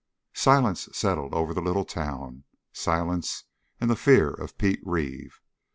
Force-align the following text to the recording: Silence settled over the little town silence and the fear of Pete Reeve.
Silence 0.33 0.89
settled 0.91 1.31
over 1.31 1.53
the 1.53 1.61
little 1.61 1.85
town 1.85 2.43
silence 2.73 3.43
and 3.79 3.87
the 3.87 3.95
fear 3.95 4.29
of 4.31 4.57
Pete 4.57 4.79
Reeve. 4.83 5.39